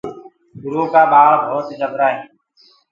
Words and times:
اُرو 0.63 0.83
ڪآ 0.93 1.01
ٻآݪ 1.11 1.31
ڀوت 1.47 1.65
جبرآ 1.79 2.07
هينٚ۔ 2.11 2.27